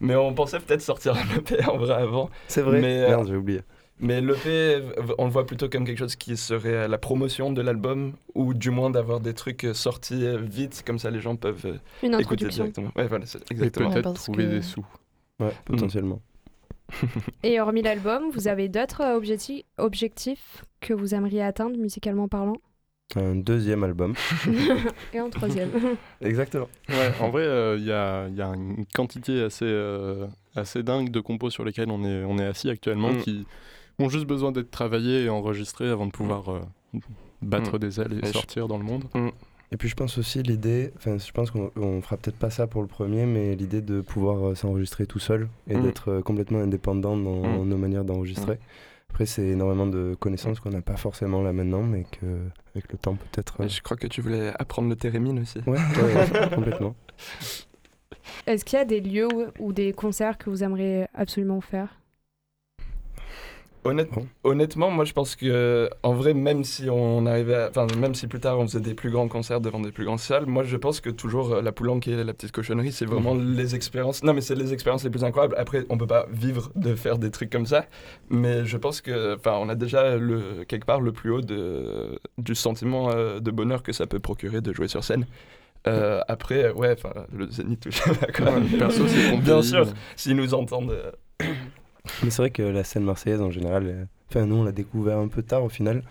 [0.00, 2.30] Mais on pensait peut-être sortir un EP en vrai avant.
[2.48, 2.80] C'est vrai.
[2.80, 3.60] Mais, euh, Merde, j'ai oublié.
[3.98, 4.82] Mais l'EP,
[5.18, 8.70] on le voit plutôt comme quelque chose qui serait la promotion de l'album, ou du
[8.70, 12.90] moins d'avoir des trucs sortis vite, comme ça les gens peuvent euh, Une écouter directement.
[12.94, 13.90] Ouais, voilà, c'est Et exactement.
[13.90, 14.84] peut-être trouver que- des sous.
[15.40, 16.20] Ouais, potentiellement.
[17.42, 22.56] Et hormis l'album, vous avez d'autres euh, objectifs, objectifs que vous aimeriez atteindre musicalement parlant?
[23.14, 24.14] Un deuxième album.
[25.14, 25.70] Et en troisième.
[26.20, 26.68] Exactement.
[26.88, 27.44] Ouais, en vrai,
[27.78, 31.90] il y, a, y a une quantité assez, euh, assez dingue de compos sur lesquels
[31.90, 33.22] on est, on est assis actuellement Mm.
[33.22, 33.46] qui
[33.98, 36.60] ont juste besoin d'être travaillés et enregistrés avant de pouvoir euh,
[37.42, 37.78] battre Mm.
[37.78, 39.04] des ailes et Et je- sortir dans le monde.
[39.72, 42.66] Et puis je pense aussi l'idée, enfin je pense qu'on on fera peut-être pas ça
[42.68, 45.82] pour le premier, mais l'idée de pouvoir euh, s'enregistrer tout seul et Mm.
[45.82, 47.68] d'être euh, complètement indépendant dans Mm.
[47.68, 48.58] nos manières d'enregistrer.
[49.10, 52.26] Après c'est énormément de connaissances qu'on n'a pas forcément là maintenant, mais que
[52.74, 53.66] avec le temps peut-être.
[53.66, 55.58] Je crois que tu voulais apprendre le thérémine aussi.
[55.66, 56.94] Ouais, ouais, complètement.
[58.46, 59.28] Est-ce qu'il y a des lieux
[59.58, 61.98] ou des concerts que vous aimeriez absolument faire?
[63.86, 64.26] Honnête- Bon.
[64.44, 68.40] Honnêtement, moi je pense que en vrai, même si on arrivait, enfin même si plus
[68.40, 71.00] tard on faisait des plus grands concerts devant des plus grandes salles, moi je pense
[71.00, 74.22] que toujours euh, la Poulenque et la petite cochonnerie, c'est vraiment les expériences.
[74.22, 75.54] Non, mais c'est les expériences les plus incroyables.
[75.58, 77.86] Après, on peut pas vivre de faire des trucs comme ça,
[78.30, 82.18] mais je pense que, enfin, on a déjà le quelque part le plus haut de,
[82.38, 85.26] du sentiment euh, de bonheur que ça peut procurer de jouer sur scène.
[85.86, 88.10] Euh, après, ouais, enfin, le Zénith, tout ça.
[88.78, 90.96] Perso, c'est Bien sûr, s'ils nous entendent.
[92.22, 95.18] Mais c'est vrai que la scène marseillaise en général, euh, enfin nous on l'a découvert
[95.18, 96.02] un peu tard au final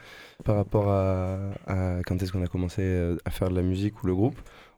[0.44, 4.04] par rapport à, à quand est-ce qu'on a commencé euh, à faire de la musique
[4.04, 4.38] ou le groupe.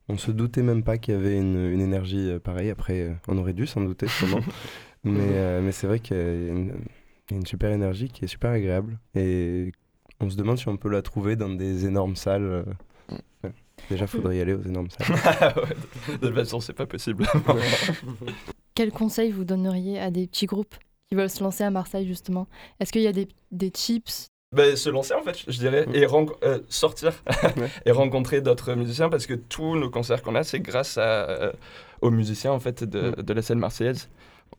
[0.10, 2.69] On se doutait même pas qu'il y avait une, une énergie euh, pareille.
[2.69, 4.39] Après, euh, on aurait dû s'en douter sûrement.
[5.03, 6.73] mais euh, mais c'est vrai qu'il y a une,
[7.30, 8.97] il y a une super énergie qui est super agréable.
[9.15, 9.71] Et
[10.21, 12.43] on se demande si on peut la trouver dans des énormes salles.
[12.43, 12.63] euh.
[13.43, 13.51] Ouais.
[13.89, 15.53] Déjà, faudrait y aller aux énormes salles.
[15.58, 17.25] Ouais, de toute façon, c'est pas possible.
[18.75, 20.75] Quel conseil vous donneriez à des petits groupes?
[21.10, 22.48] Qui veulent se lancer à Marseille justement
[22.80, 24.28] Est-ce qu'il y a des, des tips?
[24.56, 27.22] Ben, se lancer en fait, je dirais, et ren- euh, sortir
[27.86, 31.52] et rencontrer d'autres musiciens parce que tous nos concerts qu'on a, c'est grâce à, euh,
[32.02, 34.10] aux musiciens en fait de, de la scène marseillaise.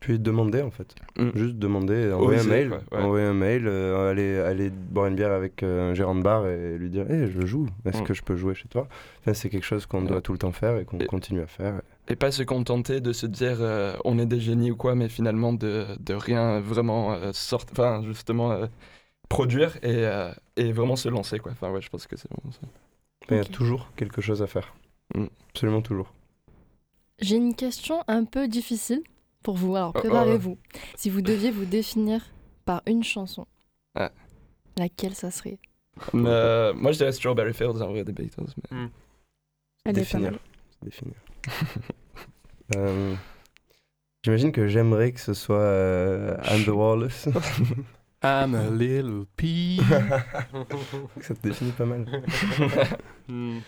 [0.00, 0.94] Puis demander en fait.
[1.16, 1.30] Mm.
[1.34, 3.04] Juste demander, envoyer un mail, quoi, ouais.
[3.04, 6.46] envoyer un mail, euh, aller, aller boire une bière avec euh, un gérant de bar
[6.46, 8.04] et lui dire hey, je joue, est-ce Mm.
[8.04, 8.86] que je peux jouer chez toi?
[9.20, 10.08] Enfin, C'est quelque chose qu'on Ouais.
[10.08, 11.76] doit tout le temps faire et qu'on Et- continue à faire.
[11.76, 15.08] Et pas se contenter de se dire euh, on est des génies ou quoi, mais
[15.08, 18.66] finalement de, de rien vraiment euh, sortir, enfin justement euh,
[19.28, 21.52] produire et, euh, et vraiment se lancer quoi.
[21.52, 22.60] Enfin ouais, je pense que c'est vraiment ça.
[23.30, 24.74] Il y a toujours quelque chose à faire.
[25.14, 25.26] Mm.
[25.50, 26.12] Absolument toujours.
[27.20, 29.02] J'ai une question un peu difficile
[29.42, 30.00] pour vous, alors Oh, oh.
[30.00, 30.56] préparez-vous.
[30.96, 32.24] Si vous deviez vous définir
[32.64, 33.46] par une chanson,
[33.94, 34.10] Ah.
[34.78, 35.58] laquelle ça serait?
[36.12, 38.44] Mais, euh, moi je dirais Strawberry Fields en vrai des Beatles.
[38.70, 38.78] Mais...
[38.78, 38.88] Elle est
[39.84, 40.30] pas Définir.
[40.32, 40.40] mal.
[40.82, 41.14] Définir.
[42.76, 43.14] Euh,
[44.22, 47.26] J'imagine que j'aimerais que ce soit euh, I'm the Walrus.
[48.22, 49.80] I'm a little pea.
[51.22, 52.04] ça te définit pas mal.
[53.28, 53.60] Hmm.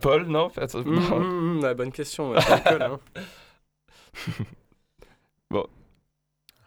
[0.00, 1.20] Paul, non, en fait, Hmm, non.
[1.20, 2.30] hmm, la bonne question.
[2.30, 3.00] ouais, c'est hein.
[5.50, 5.66] Bon.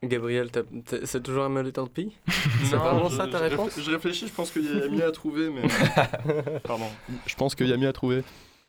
[0.04, 2.12] Gabriel, t'as- t'as- c'est toujours un Little Pea?
[2.66, 3.80] C'est vraiment ça ta réponse?
[3.80, 5.62] Je réfléchis, je pense qu'il y a mieux à trouver, mais.
[6.64, 6.88] Pardon.
[7.28, 8.24] Je pense qu'il y a mieux à trouver.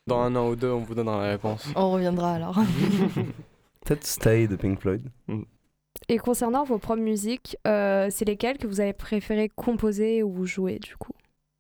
[0.07, 1.65] Dans un an ou deux, on vous donnera la réponse.
[1.77, 2.57] On reviendra alors.
[3.85, 5.03] Peut-être Stay de Pink Floyd.
[6.09, 10.79] Et concernant vos propres musiques, euh, c'est lesquelles que vous avez préféré composer ou jouer
[10.81, 11.13] du coup?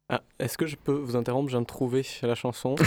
[0.08, 1.48] Ah, est-ce que je peux vous interrompre?
[1.48, 2.74] Je viens de trouver la chanson.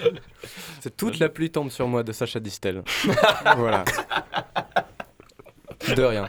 [0.80, 2.82] C'est Toute la pluie tombe sur moi de Sacha Distel.
[3.56, 3.84] voilà.
[5.94, 6.28] De rien.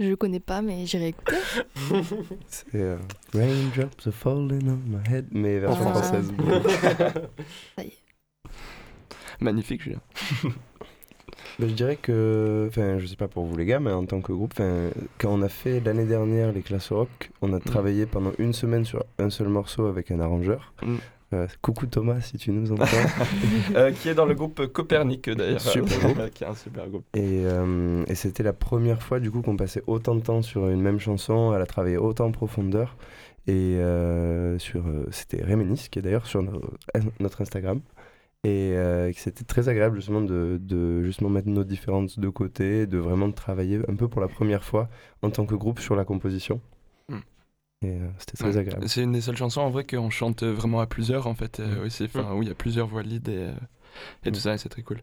[0.00, 1.36] Je connais pas, mais j'irai écouter.
[2.48, 2.96] C'est euh,
[3.34, 5.92] Raindrops are falling on my head, mais version Ah.
[6.02, 6.32] française.
[9.40, 10.00] Magnifique, Julien.
[11.58, 14.22] Ben, je dirais que, enfin, je sais pas pour vous les gars, mais en tant
[14.22, 18.06] que groupe, enfin, quand on a fait l'année dernière les classes rock, on a travaillé
[18.06, 20.72] pendant une semaine sur un seul morceau avec un arrangeur.
[20.82, 20.96] Mm.
[21.32, 22.84] Euh, coucou Thomas, si tu nous entends.
[23.74, 25.60] Euh, qui est dans le groupe Copernic d'ailleurs.
[25.60, 26.30] Super groupe.
[26.34, 27.04] qui est un super groupe.
[27.14, 30.68] Et, euh, et c'était la première fois du coup qu'on passait autant de temps sur
[30.68, 32.96] une même chanson, elle a travaillé autant en profondeur.
[33.46, 36.60] Et euh, sur, c'était Réménis qui est d'ailleurs sur no-
[37.18, 37.80] notre Instagram.
[38.44, 38.74] Et
[39.16, 43.80] c'était très agréable justement de, de justement mettre nos différences de côté, de vraiment travailler
[43.88, 44.88] un peu pour la première fois
[45.22, 46.60] en tant que groupe sur la composition.
[47.82, 47.86] Mm.
[47.86, 48.58] Et euh, c'était très Ouais.
[48.58, 48.88] agréable.
[48.88, 51.80] C'est une des seules chansons en vrai qu'on chante vraiment à plusieurs en fait euh,
[51.82, 51.86] Mm.
[51.86, 53.52] aussi, enfin où il y a plusieurs voix lead et, euh,
[54.24, 55.00] et tout ça, et c'est très cool.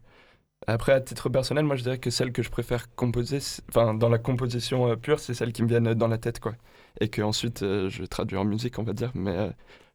[0.68, 3.40] Après, à titre personnel, moi je dirais que celle que je préfère composer,
[3.70, 6.54] enfin dans la composition euh, pure, c'est celle qui me viennent dans la tête quoi,
[7.00, 9.50] et que ensuite euh, je traduis en musique, on va dire, mais euh,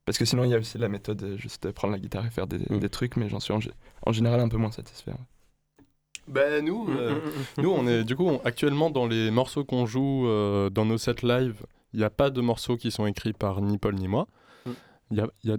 [0.07, 2.31] parce que sinon il y a aussi la méthode, euh, juste prendre la guitare et
[2.31, 2.79] faire des, Mm.
[2.79, 3.73] des trucs, mais j'en suis en, gé-
[4.07, 5.11] en général un peu moins satisfait.
[5.11, 5.85] ouais.
[6.27, 7.20] Ben nous, euh,
[7.59, 10.97] nous on est du coup on- actuellement dans les morceaux qu'on joue euh, dans nos
[10.97, 14.09] sets live, il n'y a pas de morceaux qui sont écrits par ni Paul ni
[14.09, 14.27] moi.
[14.67, 14.71] Mm.
[15.13, 15.57] Il y a, il y a-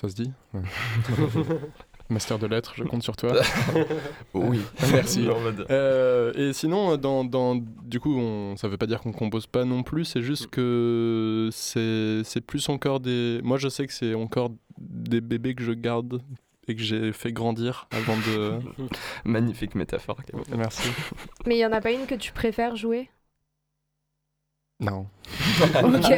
[0.00, 0.60] ça se dit Ouais.
[2.10, 3.32] Master de lettres, je compte sur toi.
[4.34, 4.60] Oui,
[4.92, 5.26] Merci.
[5.26, 5.66] va dire.
[5.70, 9.64] Euh, et sinon, dans, dans- du coup, on, ça veut pas dire qu'on compose pas
[9.66, 13.40] non plus, c'est juste que c'est c'est plus encore des.
[13.44, 16.22] Moi, je sais que c'est encore des bébés que je garde
[16.66, 18.58] et que j'ai fait grandir avant de.
[19.26, 20.16] Magnifique métaphore.
[20.56, 20.88] Merci.
[21.46, 23.10] Mais il y en a pas une que tu préfères jouer?
[24.80, 25.06] Non.
[25.82, 26.10] Ok.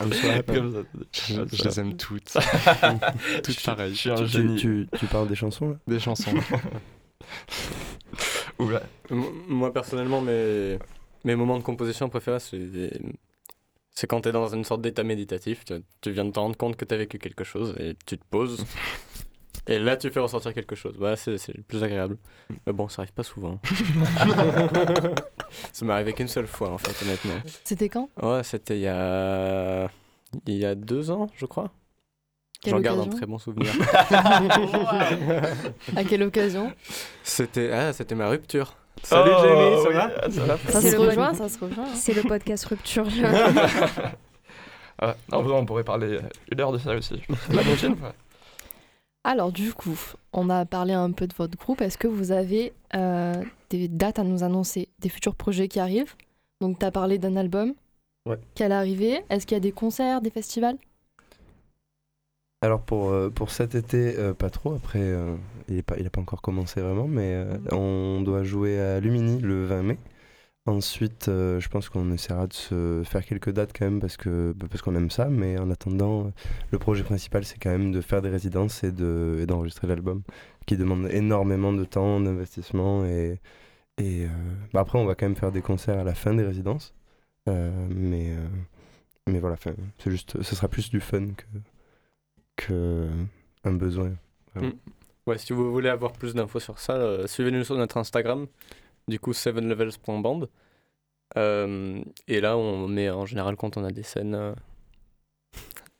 [0.00, 0.52] I'm so happy.
[0.52, 0.78] Comme ça.
[1.12, 2.32] Je, je les aime toutes.
[3.42, 3.94] toutes pareilles.
[3.94, 4.56] Je suis un Tu, génie.
[4.56, 5.76] tu, tu parles des chansons là?
[5.86, 6.30] Des chansons.
[8.58, 8.82] Oula.
[9.10, 10.78] M- Moi, personnellement, mes,
[11.24, 12.90] mes moments de composition préférés, c'est,
[13.90, 15.64] c'est quand tu es dans une sorte d'état méditatif.
[15.64, 18.18] Tu, tu viens de te rendre compte que tu as vécu quelque chose et tu
[18.18, 18.64] te poses.
[19.66, 20.94] Et là, tu fais ressortir quelque chose.
[20.98, 22.18] Voilà, c'est, c'est le plus agréable.
[22.66, 23.58] Mais bon, ça arrive pas souvent.
[25.72, 27.40] ça m'est arrivé qu'une seule fois, en fait, honnêtement.
[27.64, 28.10] C'était quand?
[28.22, 29.88] Ouais, c'était il y a.
[30.46, 31.70] Il y a deux ans, je crois.
[32.66, 33.70] J'en garde un très bon souvenir.
[35.96, 36.72] À quelle occasion?
[37.22, 38.74] C'était, ah, c'était ma rupture.
[39.02, 40.30] Salut Oh, Jamie, ça oui, va?
[40.30, 41.86] Ça va Ça C'est se rejoint, ça se rejoint.
[41.94, 43.06] C'est le podcast Rupture.
[44.96, 46.20] Ah, vrai, on pourrait parler
[46.52, 47.20] une heure de ça aussi.
[47.50, 48.14] La prochaine fois.
[49.24, 49.98] Alors du coup,
[50.32, 51.80] on a parlé un peu de votre groupe.
[51.80, 56.14] Est-ce que vous avez euh, des dates à nous annoncer, des futurs projets qui arrivent?
[56.60, 57.74] Donc tu as parlé d'un album
[58.26, 58.38] Ouais.
[58.54, 59.22] qui allait arriver.
[59.28, 60.76] Est-ce qu'il y a des concerts, des festivals?
[62.62, 64.74] Alors pour, euh, pour cet été, euh, pas trop.
[64.74, 65.12] Après,
[65.68, 69.00] il n'a pas, il a pas encore commencé vraiment, mais euh, on doit jouer à
[69.00, 69.98] Lumini le 20 mai.
[70.66, 74.54] Ensuite, euh, je pense qu'on essaiera de se faire quelques dates quand même parce que
[74.56, 75.26] bah, parce qu'on aime ça.
[75.26, 76.30] Mais en attendant, euh,
[76.70, 80.22] le projet principal, c'est quand même de faire des résidences et de et d'enregistrer l'album,
[80.64, 83.40] qui demande énormément de temps, d'investissement et
[83.98, 84.28] et euh,
[84.72, 86.94] bah, après, on va quand même faire des concerts à la fin des résidences.
[87.46, 88.34] Mais
[89.28, 89.56] mais voilà,
[89.98, 91.28] c'est juste, ce sera plus du fun
[92.56, 93.06] que
[93.64, 94.12] un besoin.
[95.26, 98.46] Ouais, si vous voulez avoir plus d'infos sur ça, suivez-nous sur notre Instagram,
[99.08, 100.48] du coup 7levels.band.
[101.36, 104.52] Euh, et là, on met en général quand on a des scènes euh,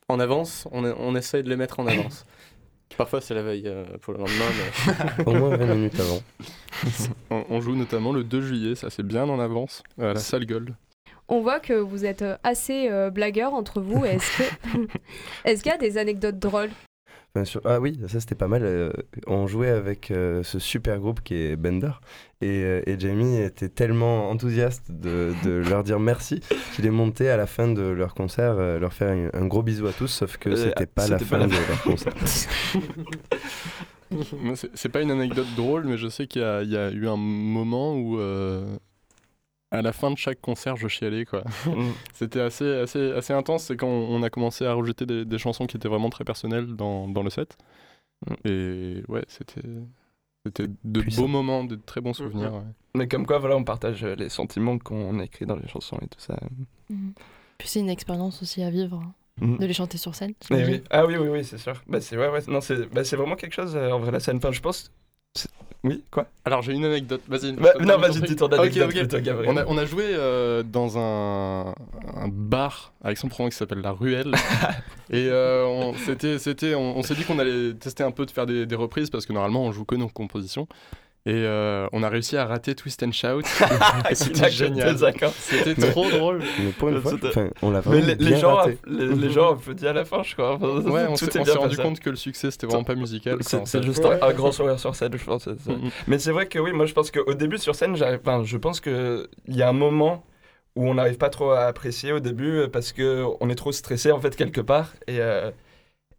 [0.09, 2.27] en avance, on, on essaye de les mettre en avance.
[2.97, 4.45] Parfois, c'est la veille euh, pour le lendemain,
[5.19, 6.21] mais Au moins 20 minutes avant.
[7.31, 10.45] On, on joue notamment le 2 juillet, ça c'est bien en avance, à la salle
[10.47, 10.75] Gold.
[11.29, 14.05] On voit que vous êtes euh, assez euh, blagueurs entre vous.
[14.05, 14.89] Est-ce que
[15.45, 16.71] est-ce qu'il y a des anecdotes drôles?
[17.65, 18.63] Ah oui, ça c'était pas mal.
[18.65, 18.93] euh,
[19.27, 21.91] on jouait avec euh, ce super groupe qui est Bender.
[22.41, 26.41] Et, euh, et Jamie était tellement enthousiaste de, de leur dire merci
[26.77, 29.87] qu'il est monté à la fin de leur concert, leur faire un, un gros bisou
[29.89, 32.13] à tous, sauf que c'était pas la pas fin la de leur concert.
[34.75, 37.09] C'est- pas une anecdote drôle, mais je sais qu'il y, a- il y a eu
[37.09, 38.21] un moment où,
[39.79, 41.25] à la fin de chaque concert, je chialais.
[41.25, 41.43] quoi.
[41.67, 41.91] Mm.
[42.15, 43.65] C'était assez, assez, assez intense.
[43.65, 46.75] C'est quand on a commencé à rejeter des, des chansons qui étaient vraiment très personnelles
[46.77, 47.57] dans, dans le set.
[48.27, 48.35] Mm.
[48.49, 49.63] Et ouais, c'était
[50.47, 51.23] c'était de Puissant.
[51.23, 52.53] beaux moments, de très bons souvenirs.
[52.55, 52.61] ouais.
[52.97, 55.97] Mais comme quoi, voilà, on partage euh, les sentiments qu'on a écrits dans les chansons
[56.03, 56.39] et tout ça.
[57.59, 59.57] Puis c'est une expérience aussi à vivre, hein, Mm.
[59.57, 60.33] de les chanter sur scène.
[60.51, 60.83] Eh oui.
[60.91, 61.83] Ah oui, oui, oui, c'est sûr.
[61.89, 64.21] Bah, c'est ouais, ouais, non, c'est bah, c'est vraiment quelque chose euh, en vrai la
[64.21, 64.37] scène.
[64.37, 64.93] Enfin, je pense.
[65.85, 67.21] Oui, quoi Alors j'ai une anecdote.
[67.29, 67.53] Vas-y.
[67.53, 69.53] Bah, Non, vas-y, dis ton anecdote plutôt, Gabriel.
[69.53, 71.75] On a, on a joué euh, dans un,
[72.17, 74.33] un bar à Aix-en-Provence qui s'appelle La Ruelle.
[75.11, 78.31] et euh, on, c'était, c'était, on, on s'est dit qu'on allait tester un peu de
[78.31, 80.67] faire des, des reprises parce que normalement on joue que nos compositions.
[81.27, 83.43] Et euh, on a réussi à rater Twist and Shout.
[84.13, 84.95] C'était génial.
[85.33, 86.43] C'était trop drôle.
[86.63, 87.13] Mais pour une fois,
[87.63, 88.79] on l'a Mais vraiment les, les bien gens, raté.
[88.87, 90.55] les, les gens à la fin, je crois.
[90.57, 93.39] Enfin, Ouais, on tout s'est rendu compte que le succès, c'était vraiment pas musical.
[93.43, 95.45] C'est juste un, un grand sourire sur scène, je pense.
[95.45, 95.51] ça.
[95.67, 95.91] Mhm.
[96.09, 98.81] Mais c'est vrai que oui, moi je pense qu'au début sur scène, enfin, je pense
[98.81, 100.25] qu'il y a un moment
[100.77, 104.21] où on n'arrive pas trop à apprécier au début parce qu'on est trop stressé en
[104.21, 104.93] fait quelque part.
[105.07, 105.51] Et, euh,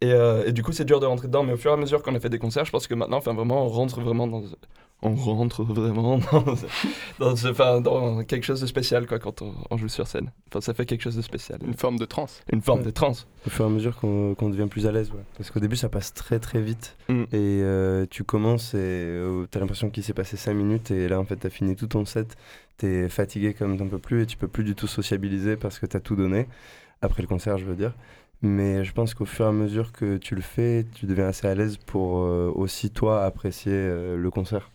[0.00, 1.42] et, euh, et du coup, c'est dur de rentrer dedans.
[1.44, 3.18] Mais au fur et à mesure qu'on a fait des concerts, je pense que maintenant,
[3.18, 4.42] enfin, vraiment, on rentre vraiment dans.
[5.02, 6.44] On rentre vraiment dans,
[7.18, 10.32] dans, ce- enfin, dans quelque chose de spécial quoi, quand on, on joue sur scène.
[10.48, 11.58] Enfin, ça fait quelque chose de spécial.
[11.66, 12.40] Une forme de transe.
[12.50, 12.86] Une forme Ouais.
[12.86, 13.28] de transe.
[13.46, 15.22] Au fur et à mesure qu'on devient plus à l'aise, ouais.
[15.36, 16.96] Parce qu'au début, ça passe très très vite.
[17.08, 17.22] Mm.
[17.24, 20.90] Et euh, tu commences et euh, t'as l'impression qu'il s'est passé 5 minutes.
[20.90, 22.34] Et là, en fait, t'as fini tout ton set.
[22.78, 24.22] T'es fatigué comme t'en peux plus.
[24.22, 26.46] Et tu peux plus du tout sociabiliser parce que t'as tout donné.
[27.02, 27.92] Après le concert, je veux dire.
[28.42, 31.46] Mais je pense qu'au fur et à mesure que tu le fais, tu deviens assez
[31.46, 34.70] à l'aise pour euh, aussi, toi, apprécier euh, le concert.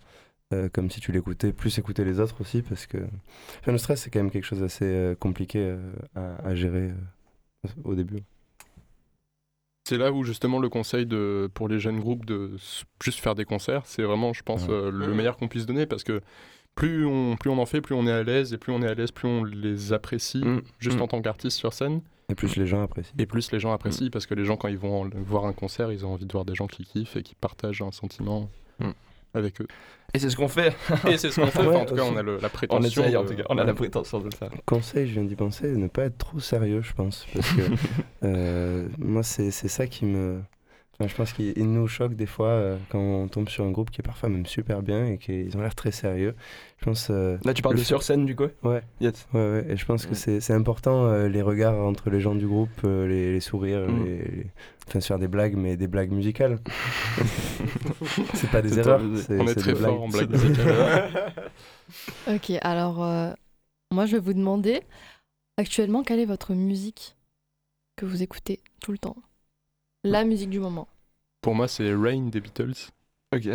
[0.53, 2.61] Euh, comme si tu l'écoutais, plus écouter les autres aussi.
[2.61, 2.97] Parce que
[3.61, 6.89] enfin, le stress, c'est quand même quelque chose d'assez euh, compliqué euh, à, à gérer
[7.65, 8.19] euh, au début.
[9.87, 12.51] C'est là où justement le conseil de, pour les jeunes groupes de
[13.03, 14.73] juste faire des concerts, c'est vraiment, je pense, Ouais.
[14.73, 16.21] euh, le meilleur qu'on puisse donner parce que
[16.75, 18.87] plus on, plus on en fait, plus on est à l'aise et plus on est
[18.87, 20.61] à l'aise, plus on les apprécie Mm.
[20.79, 21.01] juste Mm.
[21.01, 23.13] en tant qu'artiste sur scène Et plus les gens apprécient.
[23.17, 25.53] et plus les gens apprécient parce que les gens quand ils vont en- voir un
[25.53, 28.41] concert, ils ont envie de voir des gens qui kiffent et qui partagent un sentiment
[28.41, 28.47] Mm.
[29.33, 29.67] Avec eux.
[30.13, 30.75] Et c'est ce qu'on fait.
[31.09, 32.49] Et c'est ce qu'on fait, Ouais, enfin, en tout cas on a le- la On
[32.49, 33.03] prétention.
[33.03, 33.43] en de- tout cas.
[33.49, 34.49] On a la prétention de le faire.
[34.65, 37.25] Conseil, je viens d'y penser, ne pas être trop sérieux, je pense.
[37.33, 37.61] Parce que
[38.25, 40.41] euh, moi, c'est c'est ça qui me.
[41.07, 43.91] Je pense qu'il il nous choque des fois euh, quand on tombe sur un groupe
[43.91, 46.35] qui est parfois même super bien et qu'ils ont l'air très sérieux.
[46.79, 47.09] Je pense.
[47.11, 48.47] euh, Là, tu parles Le de sur scène du coup?
[48.63, 49.27] Ouais, Yes.
[49.33, 49.65] ouais, ouais.
[49.69, 52.69] Et je pense que c'est c'est important, euh, les regards entre les gens du groupe,
[52.83, 54.03] euh, les, les sourires, Mm.
[54.05, 54.47] les, les-
[54.87, 56.59] Enfin, se faire des blagues, mais des blagues musicales.
[58.33, 58.99] c'est pas des erreurs.
[59.15, 60.27] c'est On est très fort en blagues.
[60.27, 61.33] blague musicale.
[62.27, 63.31] Ok, alors euh,
[63.93, 64.81] moi je vais vous demander
[65.57, 67.15] actuellement quelle est votre musique
[67.95, 69.15] que vous écoutez tout le temps?
[70.03, 70.87] La musique du moment.
[71.41, 72.91] Pour moi, c'est Rain des Beatles.
[73.33, 73.47] Ok.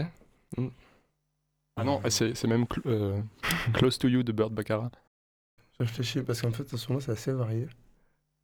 [1.76, 3.20] Ah non, c'est c'est même cl- euh,
[3.74, 4.90] Close to You de Burt Baccarat.
[5.80, 7.64] Je réfléchis parce qu'en fait, en ce moment, c'est assez varié.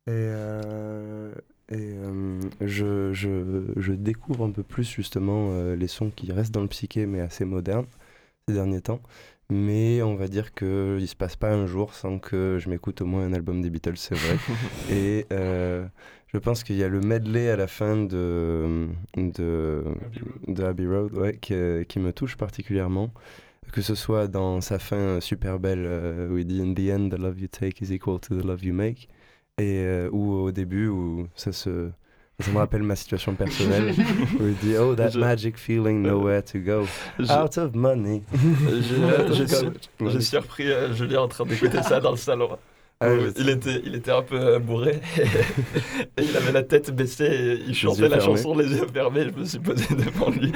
[0.08, 1.34] Et, euh,
[1.70, 6.52] et euh, je, je, je découvre un peu plus justement euh, les sons qui restent
[6.54, 7.86] dans le psyché, mais assez modernes
[8.48, 9.00] ces derniers temps.
[9.50, 13.02] Mais on va dire qu'il ne se passe pas un jour sans que je m'écoute
[13.02, 14.38] au moins un album des Beatles, c'est vrai.
[14.90, 15.86] et euh,
[16.34, 19.84] je pense qu'il y a le medley à la fin de, de,
[20.48, 21.54] de Abbey Road ouais, qui,
[21.88, 23.10] qui me touche particulièrement.
[23.72, 27.08] Que ce soit dans sa fin super belle euh, où il dit In the end,
[27.10, 29.08] the love you take is equal to the love you make,
[29.58, 31.88] et euh, ou au début où ça se
[32.40, 33.94] ça me rappelle ma situation personnelle
[34.40, 36.86] où il dit Oh that Je- magic feeling nowhere to go.
[37.20, 38.22] Out of money.
[40.00, 42.58] j'ai- surpris euh, Julien en train d'écouter ça dans le salon.
[43.04, 46.90] Ah, ouais, il, était, il était un peu euh, bourré et il avait la tête
[46.94, 48.36] baissée et il chantait la fermés.
[48.36, 49.26] chanson les yeux fermés.
[49.34, 50.52] Je me suis posé devant lui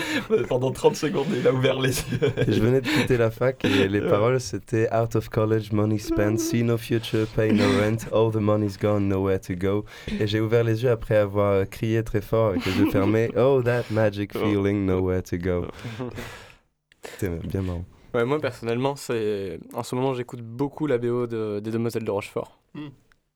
[0.48, 2.18] pendant 30 secondes et il a ouvert les yeux.
[2.46, 6.38] Je venais de quitter la fac et les paroles c'était Out of college, money spent,
[6.38, 9.84] see no future, pay no rent, all the money's gone, nowhere to go.
[10.20, 13.60] Et j'ai ouvert les yeux après avoir crié très fort avec les yeux fermés Oh,
[13.62, 14.40] that magic Oh.
[14.40, 15.66] feeling, nowhere to go.
[17.02, 17.84] C'était bien marrant.
[18.16, 22.10] Ouais, moi personnellement, c'est en ce moment j'écoute beaucoup la BO de, des Demoiselles de
[22.10, 22.58] Rochefort.
[22.72, 22.88] Hmm.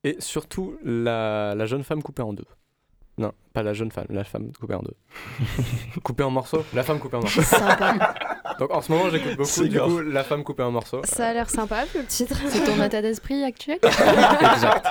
[0.05, 2.47] Et surtout la, la jeune femme coupée en deux.
[3.18, 4.97] Non, pas la jeune femme, la femme coupée en deux.
[6.03, 7.43] coupée en morceaux La femme coupée en morceaux.
[7.43, 8.14] Sympa.
[8.59, 11.03] Donc en ce moment j'écoute beaucoup du coup la femme coupée en morceaux.
[11.05, 12.39] Ça a l'air sympa, le titre.
[12.49, 14.87] C'est ton état d'esprit actuel exact.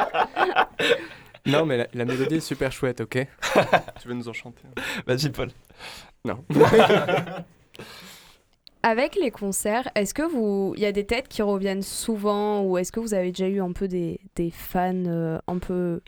[1.47, 3.25] Non mais la, la mélodie est super chouette, ok
[3.99, 5.49] Tu veux nous en chanter hein Vas-y, Paul.
[6.25, 6.45] Non.
[8.83, 12.77] Avec les concerts, est-ce que vous, il y a des têtes qui reviennent souvent ou
[12.77, 15.99] est-ce que vous avez déjà eu un peu des, des fans euh, un peu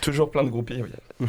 [0.00, 0.82] Toujours plein de groupies.
[0.82, 0.88] oui.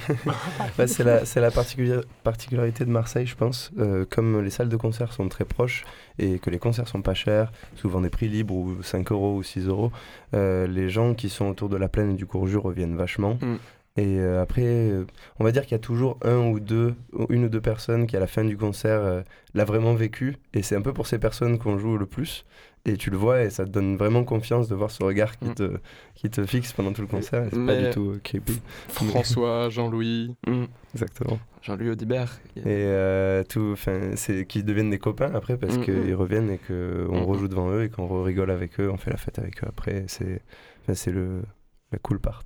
[0.78, 3.70] Bah, c'est la, c'est la particulier- particularité de Marseille, je pense.
[3.78, 5.84] Euh, comme les salles de concert sont très proches
[6.18, 9.44] et que les concerts sont pas chers, souvent des prix libres ou 5 euros ou
[9.44, 9.92] 6 euros,
[10.34, 13.38] euh, les gens qui sont autour de la plaine et du Courjus reviennent vachement.
[13.42, 13.58] Mm.
[13.96, 15.06] Et euh, après, euh,
[15.40, 16.96] on va dire qu'il y a toujours un ou deux,
[17.30, 19.22] une ou deux personnes qui à la fin du concert euh,
[19.54, 20.38] l'a vraiment vécu.
[20.56, 22.44] Et c'est un peu pour ces personnes qu'on joue le plus.
[22.86, 25.50] Et tu le vois et ça te donne vraiment confiance de voir ce regard qui,
[25.50, 25.54] Mm.
[25.54, 25.78] te,
[26.16, 27.46] qui te fixe pendant tout le concert.
[27.54, 28.60] C'est pas du tout creepy.
[28.90, 30.36] François, Jean-Louis.
[30.48, 30.64] Mm.
[30.96, 31.40] Exactement.
[31.62, 32.40] Jean-Louis Audibert.
[32.66, 37.22] Et tout, enfin, c'est qu'ils deviennent des copains après parce Mm, qu'ils reviennent et qu'on
[37.22, 39.68] Mm, rejoue devant eux et qu'on rigole avec eux, on fait la fête avec eux
[39.70, 40.04] après.
[40.08, 40.42] C'est,
[40.82, 41.44] enfin, c'est le
[41.94, 42.44] la cool part.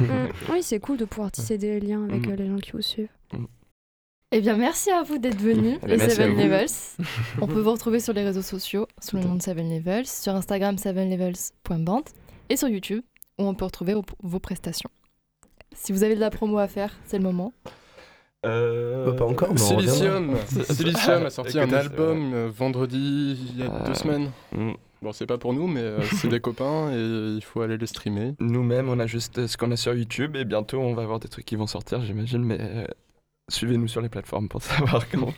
[0.00, 0.28] Mm.
[0.52, 2.30] Oui, c'est cool de pouvoir tisser des liens avec Mm.
[2.30, 3.08] euh, les gens qui vous suivent.
[4.32, 6.36] Eh bien, merci à vous d'être venus, Eh les merci à Seven.
[6.38, 6.68] Levels.
[7.40, 10.34] On peut vous retrouver sur les réseaux sociaux sous le nom de Seven Levels, sur
[10.36, 12.02] Instagram sevenlevels.band
[12.48, 13.02] et sur YouTube
[13.38, 14.90] où on peut retrouver vos, vos prestations.
[15.74, 17.52] Si vous avez de la promo à faire, c'est le moment.
[18.46, 20.36] Euh, Bah, pas encore, mais Silicium
[20.70, 24.30] Silicium a sorti un album euh, vendredi il y a Euh, deux semaines.
[25.02, 27.86] Bon, c'est pas pour nous, mais euh, c'est des copains et il faut aller les
[27.86, 28.34] streamer.
[28.38, 31.18] Nous-mêmes, on a juste euh, ce qu'on a sur YouTube et bientôt on va avoir
[31.20, 32.86] des trucs qui vont sortir, j'imagine, mais euh,
[33.48, 35.32] suivez-nous sur les plateformes pour savoir comment.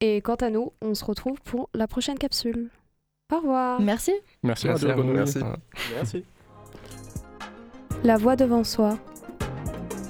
[0.00, 2.70] Et quant à nous, on se retrouve pour la prochaine capsule.
[3.32, 3.80] Au revoir.
[3.80, 4.12] Merci.
[4.42, 5.40] Merci, Merci à vous, merci.
[5.94, 6.24] Merci.
[8.02, 8.98] La voix devant soi.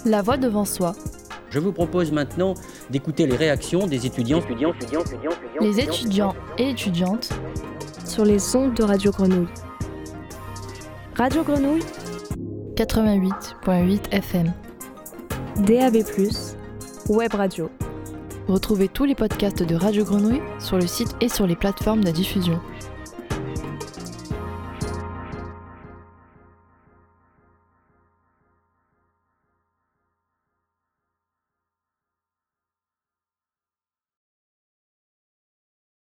[0.05, 0.95] La voix devant soi.
[1.51, 2.55] Je vous propose maintenant
[2.91, 4.41] d'écouter les réactions des étudiants.
[5.61, 7.31] Les étudiants et étudiantes
[8.15, 9.49] sur les ondes de Radio Grenouille.
[11.17, 11.83] Radio Grenouille,
[12.77, 14.53] 88.8 FM.
[15.57, 15.97] DAB+,
[17.09, 17.71] Web Radio.
[18.47, 22.13] Retrouvez tous les podcasts de Radio Grenouille sur le site et sur les plateformes de
[22.13, 22.61] diffusion.